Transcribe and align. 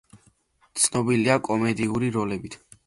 ცნობილია 0.85 1.37
კომედიური 1.49 2.13
როლებით. 2.19 2.63